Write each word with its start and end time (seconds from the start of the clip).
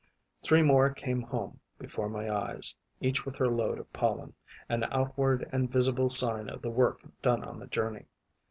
Three 0.41 0.63
more 0.63 0.89
came 0.89 1.21
home 1.21 1.59
before 1.77 2.09
my 2.09 2.27
eyes, 2.27 2.75
each 3.01 3.23
with 3.23 3.35
her 3.35 3.47
load 3.47 3.77
of 3.77 3.93
pollen, 3.93 4.33
an 4.67 4.83
outward 4.85 5.47
and 5.53 5.71
visible 5.71 6.09
sign 6.09 6.49
of 6.49 6.63
the 6.63 6.71
work 6.71 7.01
done 7.21 7.43
on 7.43 7.59
the 7.59 7.67
journey. 7.67 8.07